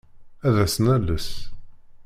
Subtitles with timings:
[0.47, 1.29] Ad as-nales.